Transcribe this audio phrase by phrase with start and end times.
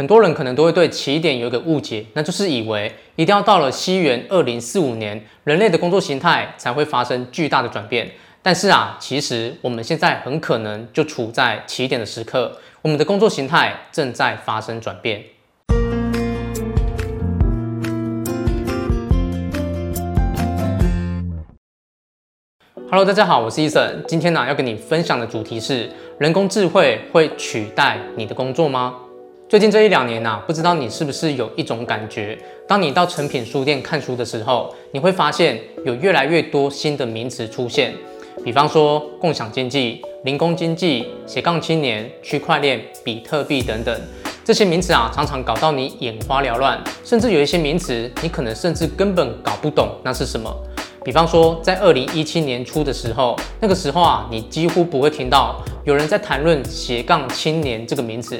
[0.00, 8.10] 很多人可能都会对起点有一个误解，那就是以为一定要到了西元二零四五年，人类的工作形态才会发生巨大的转变。
[8.40, 15.22] 但是啊，其实我们现在很可能就处在起点的时刻，我们的工作形态正在发生转变。
[22.88, 28.99] Hello，大家好，我是 Eason，今天呢、要跟你分享的主题是：人工智慧会取代你的工作吗？
[29.50, 32.38] 最近这一两年呐、啊，不知道你是不是有一种感觉，
[32.68, 37.92] 当你到诚品书店看书的时候，你会发现有越来越多新的名词出现，
[38.44, 44.00] 比方说共享经济、零工经济、斜杠青年、区块链、比特币等等，
[44.44, 50.48] 这些名词啊，常常搞到你眼花缭乱，甚至有一些名词，你可能甚至根本搞不懂那是什么。
[51.04, 58.38] 比方说，在二零一七年初的时候，那个时候啊，你几乎不会听到有人在谈论斜杠青年这个名词。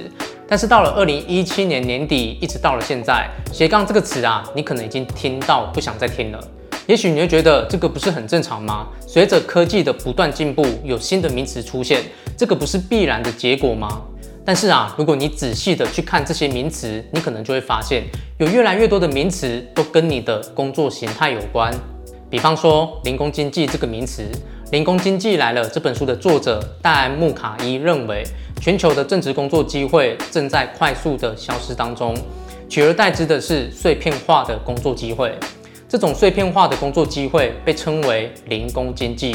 [0.50, 6.40] 但是到了二零一七年年底，一直到了现在，斜杠这个词啊，你可能已经听到不想再听了。
[6.88, 8.88] 也许你会觉得这个不是很正常吗？
[9.06, 12.02] 随着科技的不断进步，有新的名词出现，
[12.36, 14.02] 这个不是必然的结果吗？
[14.44, 18.02] 但是啊，如果你仔细的去看这些名词，你可能就会发现，
[18.38, 21.72] 有越来越多的名词都跟你的工作形态有关。
[22.28, 24.22] 比方说，零工经济这个名词，
[24.70, 28.24] 《零工经济来了》这本书的作者戴安·穆卡伊认为。
[28.60, 32.14] 全球的正职工作机会正在快速的消失当中，
[32.68, 35.34] 取而代之的是碎片化的工作机会。
[35.88, 39.34] 这种碎片化的工作机会被称为零工经济。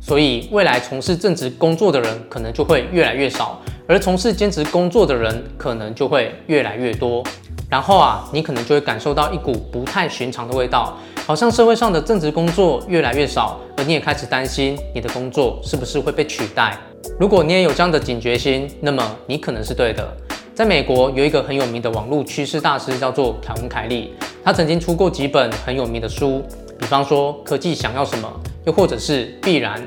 [0.00, 7.24] 所以，未来从事正职工作的人可能就会越来越少，而从事兼职工作的人可能就会越来越多。
[7.68, 10.96] 然后啊，你可能就会感受到一股不太寻常的味道，
[11.30, 16.76] 好像社会上的正职工作越来越少，而你也开始担心你的工作是不是会被取代。
[17.20, 20.12] 如果你也有这样的警觉心，那么你可能是对的。
[20.56, 26.42] 在美国有一个很有名的网络趋势大师，叫做凯文·凯利，他曾经出过几本很有名的书，
[26.76, 28.28] 比方说《科技想要什么》，
[28.66, 29.78] 又或者是《必然》。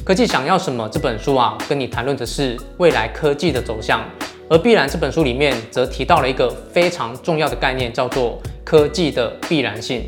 [0.04, 4.00] 《科技想要什么》这本书啊，跟你谈论的是未来科技的走向，
[4.48, 10.06] 而《必然》这本书里面则提到了一个非常重要的概念，叫做科技的必然性。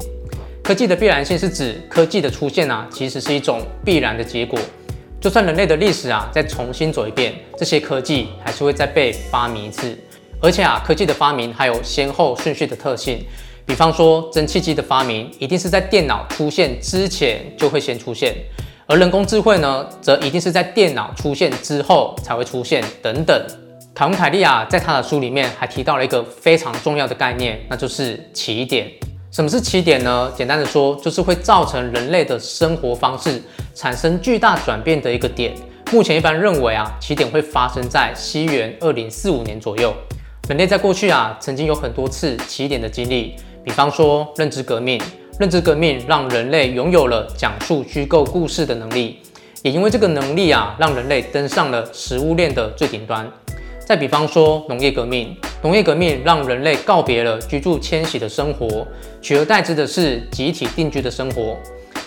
[0.68, 4.60] 科技的必然性是指科技的出现啊，其实是一种必然的结果。
[5.18, 9.98] 就算人类的历史啊再重新走一遍，这些科技还是会再被发明一次。
[10.42, 13.24] 而且啊，科技的发明还有先后顺序的特性。
[13.64, 18.34] 比方说，蒸汽机的发明一定是在电脑出现之前就会先出现，
[18.84, 22.84] 而人工智慧呢，则一定是在电脑出现之后才会出现。
[23.00, 23.42] 等等。
[23.94, 28.86] 凯文·凯利啊，在他的书里面还提到了一个非常重要的概念，那就是起点。
[29.30, 30.32] 什么是起点呢？
[30.34, 33.40] 简单的说，就是会造成人类的生活方式
[33.74, 35.54] 产生巨大转变的一个点。
[35.92, 39.94] 目前一般认为啊，起点会发生在西元二零四五年左右。
[40.48, 44.98] 人类在过去啊，曾经有很多次起点的经历，比方说认知革命。
[45.38, 49.18] 认知革命让人类拥有了讲述虚构故事的能力，
[49.62, 53.30] 也因为这个能力啊，让人类登上了食物链的最顶端。
[53.78, 55.36] 再比方说农业革命。
[55.60, 58.86] 农业革命让人类告别了居住迁徙的生活，
[59.20, 61.56] 取而代之的是集体定居的生活。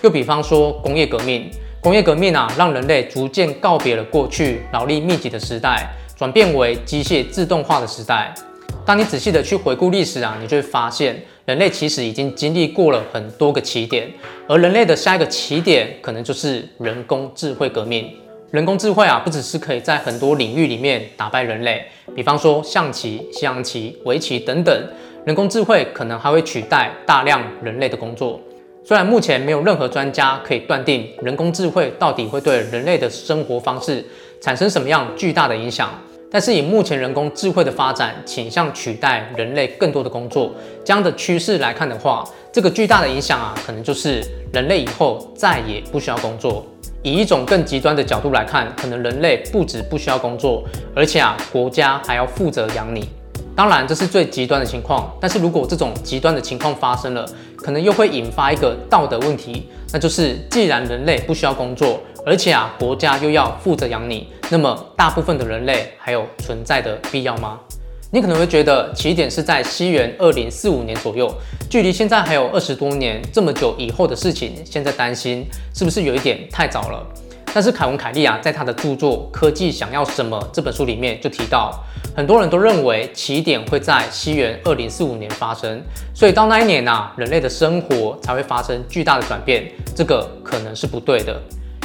[0.02, 1.52] 又比方说工业革命，
[1.82, 8.34] 工业革命啊，让人类逐渐告别了过去劳力密集的时代，转变为机械自动化的时代。
[8.86, 14.10] 当你仔细的去回顾历史啊，你就会发现，人类其实已经经历过了很多个起点，
[14.48, 18.10] 而人类的下一个起点，可能就是人工智慧革命。
[18.52, 24.88] 人工智慧啊，不只是可以在很多领域里面打败人类，比方说象棋、西洋棋、围棋等等，
[25.26, 28.38] 人工智慧可能还会取代大量人类的工作。
[28.84, 34.04] 虽然目前没有任何专家可以断定人工智慧到底会对人类的生活方式
[34.42, 35.90] 产生什么样巨大的影响，
[36.30, 40.52] 但是以目前人工智慧的发展倾向取代人类更多的工作
[40.84, 42.22] 这样的趋势来看的话，
[42.54, 46.66] 这个巨大的影响啊，可能就是人类以后再也不需要工作。
[47.02, 50.64] 以一种更极端的角度来看，可能人类不止不需要工作，
[50.94, 53.08] 而且啊，国家还要负责养你。
[53.56, 55.10] 当然，这是最极端的情况。
[55.20, 57.26] 但是如果这种极端的情况发生了，
[57.56, 67.60] 可能又会引发一个道德问题，那就是既然人类不需要工作，而且啊，国家又要负责养你，那么大部分的人类还有存在的必要吗？
[68.14, 71.34] 你可能会觉得起点是在西元二零四五年左右，
[71.70, 77.08] 距离现在还有二十多年，这么久以后的事情，现在担心是不是有一点太早了？
[77.54, 81.74] 但是凯文·凯利啊，在他的著作《科技想要什么》这本书里面就提到，
[82.14, 85.82] 很多人都认为起点会在西元二零四五年发生，
[86.14, 91.42] 所以到那一年啊，人类的生活才会发生巨大的转变，这个可能是不对的，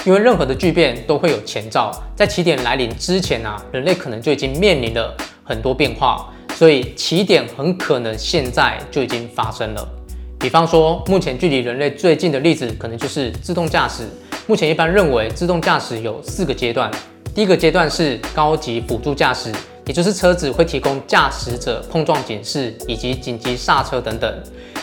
[0.07, 5.15] 因为任何的巨变都会有前兆，在起点来临之前啊，人类可能就已经面临了。
[5.49, 9.89] 很多变化，所以起点很可能现在就已经发生了。
[10.41, 14.09] 比方说，目前距离人类最近的例子，可能就是自动驾驶。
[14.49, 16.91] 目前一般认为，自动驾驶有四个阶段。
[17.33, 19.53] 第一个阶段是高级辅助驾驶，
[19.85, 24.43] 也就是车子会提供驾驶者碰撞警示以及紧急刹车等等。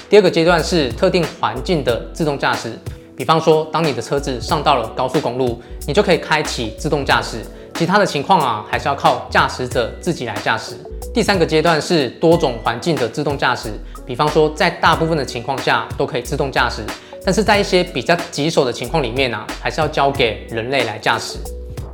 [0.10, 2.72] 第二个阶段是特定环境的自动驾驶，
[3.16, 7.42] 比方说，当你的车子上到了高速公路，你就可以开启自动驾驶。
[7.76, 10.76] 其他的情况啊，还是要靠驾驶者自己来驾驶。
[11.14, 13.72] 第三个阶段是多种环境的自动驾驶，
[14.06, 16.84] 比方说，在大部分的情况下都可以自动驾驶，
[17.24, 21.38] 但是在一些比较棘手的情况里面啊，还是要交给人类来驾驶。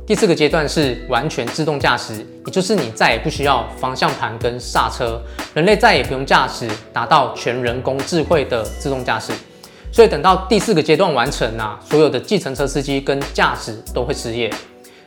[0.06, 2.14] 第四个阶段是完全自动驾驶，
[2.44, 5.20] 也就是你再也不需要方向盘跟刹车，
[5.54, 9.32] 人类再也不用驾驶，达到全人工智慧的自动驾驶。
[9.92, 14.50] 所以等到第四个阶段完成啊，所有的计程车司机跟驾驶都会失业。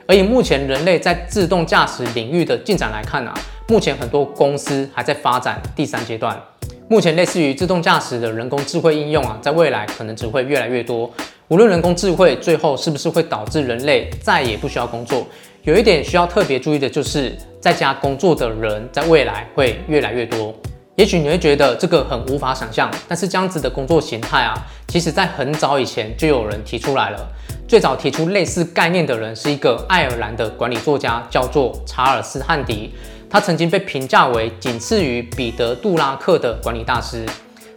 [0.05, 3.33] 而以目前人类在自动驾驶领域的进展来看啊，
[3.69, 6.37] 目前很多公司还在发展第三阶段。
[6.89, 11.09] 目前类似于自动驾驶的人工智慧应用啊，在未来可能只会越来越多。
[11.47, 15.25] 无论人工智慧最后是不是会导致人类再也不需要工作，
[15.63, 20.53] 有一点需要特别注意的就是，在家工作的人在未来会越来越多。
[20.95, 24.53] 也许你会觉得这个很无法想象，但是这样子的工作形态啊，
[24.87, 27.27] 其实在很早以前就有人提出来了。
[27.67, 32.93] 最早提出类似概念的人是一个爱尔兰的管理作家，叫做查尔斯·汉迪。
[33.27, 37.25] 他曾经被评价为仅次于彼得·杜拉克的管理大师。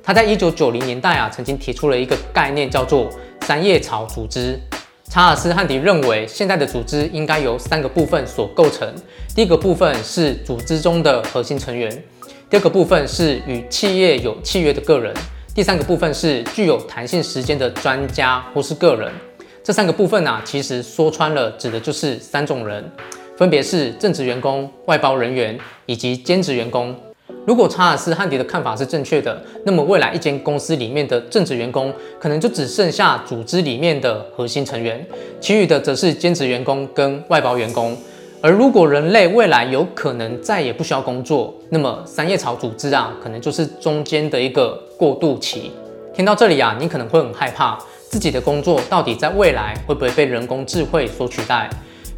[0.03, 3.09] 他在一九九零年代啊，曾经提出了一个概念，叫做
[3.41, 4.61] 三叶草组织。
[5.09, 8.87] 查尔斯·汉迪认为，现在的组织应该由三个部分所构成。
[9.35, 11.91] 第一个部分是组织中的核心成员。
[12.49, 15.13] 第二个部分是与企业有契约的个人，
[15.53, 19.11] 第三个部分是具有弹性时间的专家或是个人。
[19.65, 22.89] 这三个部分啊，其实说穿了，指的就是三种人，
[23.37, 26.95] 分别是正职员工、外包人员以及兼职员工。
[27.45, 35.05] 如果查尔斯·汉迪的看法是正确的，那么未来一间公司里面的正职员工可能就只剩下组织里面的核心成员，
[35.41, 37.99] 其余的则是兼职员工跟外包员工。
[38.43, 45.73] 而如果人类未来有可能再也不需要工作，那么三叶草组织啊，可能就是中间的一个过渡期。
[46.15, 47.79] 听到这里啊，你可能会很害怕，
[48.09, 51.69] 自己的工作到底在未来会不会被人工智慧所取代？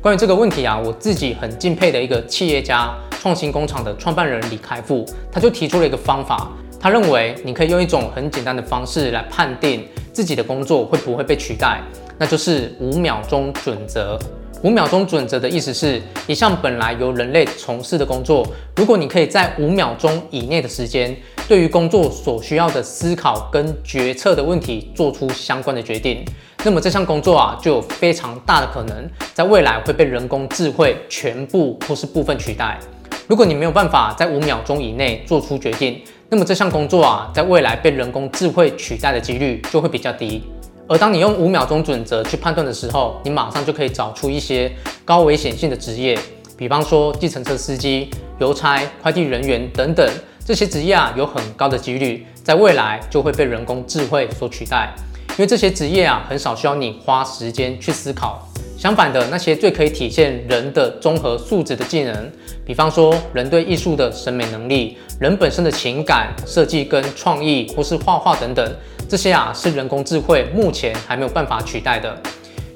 [0.03, 6.51] 关于这个问题啊，我自己很敬佩的一个企业家，创新工厂的创办人李开复，他就提出了一个方法，
[6.81, 11.81] 他认为你可以用一种很简单的方式来判定自己的工作会不会被取代，
[12.19, 14.19] 那就是五秒钟准则。
[14.63, 18.45] 五秒钟准则的意思是，一项本来由人类从事的工作，
[18.75, 21.17] 如果你可以在五秒钟以内的时间，
[21.47, 26.25] 对于工作所需要的思考跟决策的问题做出相关的决定，
[26.65, 32.81] 那么这项工作啊，就有非常大的可能在未来会被人工智慧全部或是部分取代。
[33.29, 40.43] 如果你没有办法在五秒钟以内做出决定，那么这项工作啊，在未来被人工智慧取代的几率就会比较低。
[40.91, 44.73] 而当你用五秒钟准则去判断的时候，你马上就可以找出一些
[45.05, 46.19] 高危险性的职业，
[46.57, 48.09] 比方说计程车司机、
[48.41, 50.11] 邮差、快递人员等等，
[50.47, 54.95] 这些职业啊，有很高的几率在未来就会被人工智慧所取代，
[55.33, 58.43] 因为这些职业啊，很少需要你花时间去思考。
[58.79, 62.33] 相反的，那些最可以体现人的综合素质的技能，
[62.65, 68.65] 比方说人对艺术的审美能力、人本身的情感、设计跟创意，或是画画等等，
[69.09, 72.15] 这些啊是人工智慧目前还没有办法取代的。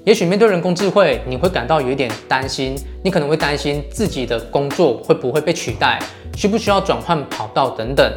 [0.05, 2.75] 也许面对人工智慧，你会感到有一点担心，
[3.05, 6.01] 你可能会担心自己的工作会不会被取代，
[6.35, 8.11] 需不需要转换跑道等等。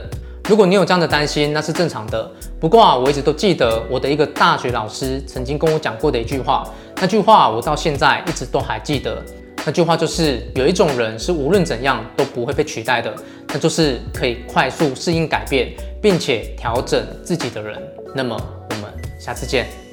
[0.50, 2.31] 如果你有这样的担心，那是正常的。
[2.60, 9.22] 不过啊，我一直都记得我的一个大学老师曾经跟我讲过的一句话，那句话我到现在一直都还记得。
[9.63, 13.13] 那句话就是有一种人是无论怎样都不会被取代的，
[13.50, 17.79] 那就是可以快速适应改变，并且调整自己的人。
[18.17, 18.34] 那么
[18.69, 19.85] 我们下次见。